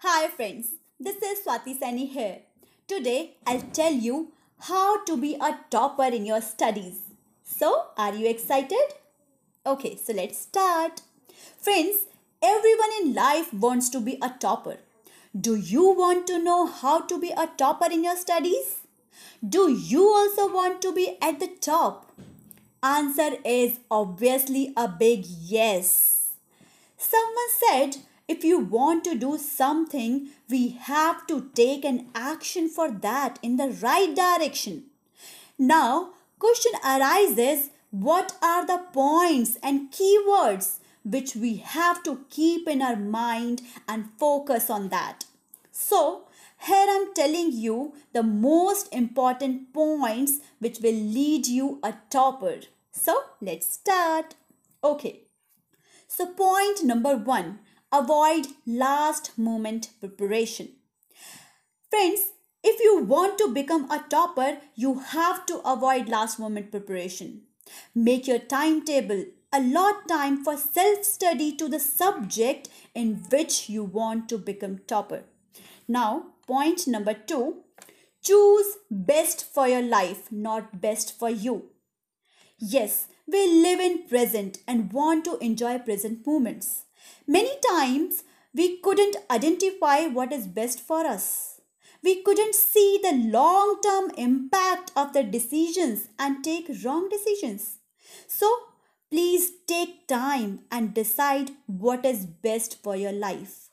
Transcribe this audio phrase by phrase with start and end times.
[0.00, 0.66] Hi friends,
[1.00, 2.40] this is Swati Sani here.
[2.86, 6.98] Today I'll tell you how to be a topper in your studies.
[7.42, 8.92] So, are you excited?
[9.64, 11.00] Okay, so let's start.
[11.58, 12.04] Friends,
[12.42, 14.76] everyone in life wants to be a topper.
[15.40, 18.80] Do you want to know how to be a topper in your studies?
[19.48, 22.12] Do you also want to be at the top?
[22.82, 26.34] Answer is obviously a big yes.
[26.98, 27.96] Someone said
[28.28, 33.56] if you want to do something, we have to take an action for that in
[33.56, 34.84] the right direction.
[35.58, 42.82] Now, question arises what are the points and keywords which we have to keep in
[42.82, 45.24] our mind and focus on that?
[45.70, 46.24] So,
[46.66, 52.60] here I'm telling you the most important points which will lead you a topper.
[52.90, 54.34] So, let's start.
[54.82, 55.20] Okay.
[56.08, 57.60] So, point number one
[57.92, 60.70] avoid last moment preparation.
[61.90, 62.20] Friends,
[62.62, 67.42] if you want to become a topper, you have to avoid last moment preparation.
[67.94, 74.28] Make your timetable, allot time for self study to the subject in which you want
[74.30, 75.24] to become topper.
[75.86, 77.62] Now, point number two
[78.22, 81.66] choose best for your life, not best for you.
[82.58, 86.85] Yes, we live in present and want to enjoy present moments.
[87.26, 91.60] Many times we couldn't identify what is best for us.
[92.02, 97.78] We couldn't see the long term impact of the decisions and take wrong decisions.
[98.28, 98.48] So,
[99.10, 103.70] please take time and decide what is best for your life.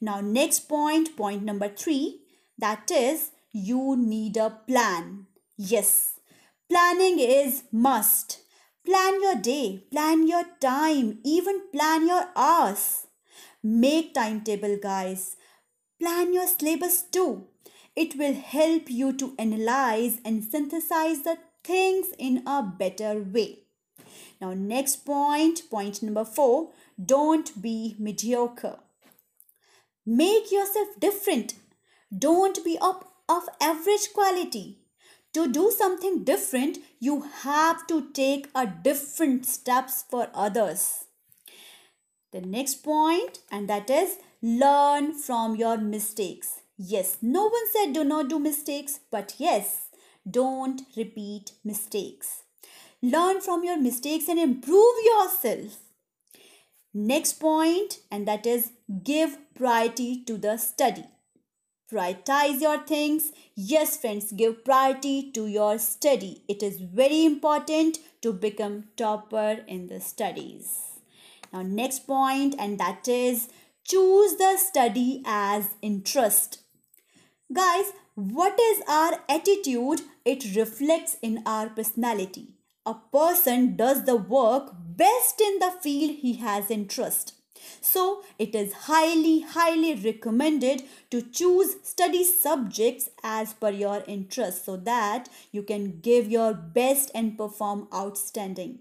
[0.00, 2.20] Now, next point, point number three,
[2.58, 5.26] that is you need a plan.
[5.56, 6.20] Yes,
[6.68, 8.40] planning is must.
[8.88, 13.06] Plan your day, plan your time, even plan your hours.
[13.62, 15.36] Make timetable, guys.
[16.00, 17.48] Plan your syllabus too.
[17.94, 23.64] It will help you to analyze and synthesize the things in a better way.
[24.40, 26.70] Now, next point, point number four
[27.12, 28.78] don't be mediocre.
[30.06, 31.56] Make yourself different.
[32.26, 34.78] Don't be up of average quality
[35.38, 41.04] to do something different, you have to take a different steps for others.
[42.32, 46.62] The next point, and that is learn from your mistakes.
[46.76, 49.90] Yes, no one said do not do mistakes, but yes,
[50.28, 52.42] don't repeat mistakes.
[53.00, 55.78] Learn from your mistakes and improve yourself.
[56.92, 58.72] Next point, and that is
[59.04, 61.04] give priority to the study.
[61.90, 63.32] Prioritize your things.
[63.54, 66.42] Yes, friends, give priority to your study.
[66.46, 71.00] It is very important to become topper in the studies.
[71.50, 73.48] Now, next point, and that is
[73.84, 76.58] choose the study as interest.
[77.50, 80.02] Guys, what is our attitude?
[80.26, 82.48] It reflects in our personality.
[82.84, 87.37] A person does the work best in the field he has interest.
[87.80, 94.76] So it is highly, highly recommended to choose study subjects as per your interest so
[94.76, 98.80] that you can give your best and perform outstanding.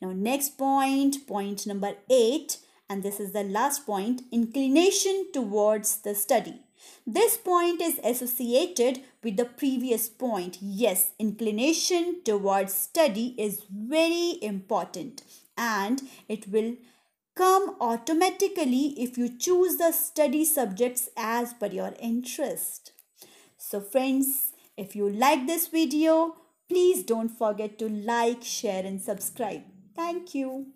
[0.00, 2.58] Now next point, point number 8
[2.88, 6.60] and this is the last point, inclination towards the study.
[7.06, 10.58] This point is associated with the previous point.
[10.60, 15.22] Yes, inclination towards study is very important
[15.56, 16.74] and it will
[17.34, 22.92] come automatically if you choose the study subjects as per your interest.
[23.56, 26.36] So friends, if you like this video,
[26.68, 29.62] please don't forget to like, share and subscribe.
[29.94, 30.66] Thank you.